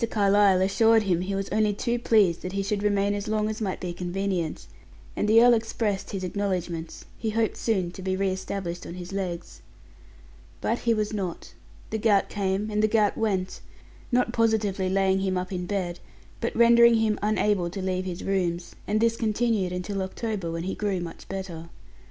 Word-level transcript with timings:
Carlyle 0.09 0.63
assured 0.63 1.03
him 1.03 1.21
he 1.21 1.35
was 1.35 1.47
only 1.49 1.73
too 1.73 1.99
pleased 1.99 2.41
that 2.41 2.53
he 2.53 2.63
should 2.63 2.81
remain 2.81 3.13
as 3.13 3.27
long 3.27 3.47
as 3.47 3.61
might 3.61 3.79
be 3.79 3.93
convenient, 3.93 4.65
and 5.15 5.29
the 5.29 5.39
earl 5.43 5.53
expressed 5.53 6.09
his 6.09 6.23
acknowledgments; 6.23 7.05
he 7.19 7.29
hoped 7.29 7.55
soon 7.55 7.91
to 7.91 8.01
be 8.01 8.15
re 8.15 8.31
established 8.31 8.87
on 8.87 8.95
his 8.95 9.13
legs. 9.13 9.61
But 10.59 10.79
he 10.79 10.93
was 10.95 11.13
not. 11.13 11.53
The 11.91 11.99
gout 11.99 12.29
came, 12.29 12.71
and 12.71 12.81
the 12.81 12.87
gout 12.87 13.15
went 13.15 13.61
not 14.11 14.33
positively 14.33 14.89
laying 14.89 15.19
him 15.19 15.37
up 15.37 15.53
in 15.53 15.67
bed, 15.67 15.99
but 16.39 16.55
rendering 16.55 16.95
him 16.95 17.19
unable 17.21 17.69
to 17.69 17.79
leave 17.79 18.05
his 18.05 18.23
rooms; 18.23 18.73
and 18.87 18.99
this 18.99 19.15
continued 19.15 19.71
until 19.71 20.01
October, 20.01 20.49
when 20.51 20.63
he 20.63 20.73
grew 20.73 20.99
much 20.99 21.29
better. 21.29 21.69